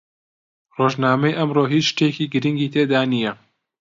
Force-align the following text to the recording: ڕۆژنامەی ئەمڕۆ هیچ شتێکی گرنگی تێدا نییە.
ڕۆژنامەی 0.75 1.37
ئەمڕۆ 1.37 1.63
هیچ 1.73 1.85
شتێکی 1.91 2.25
گرنگی 2.33 2.71
تێدا 2.73 3.01
نییە. 3.11 3.33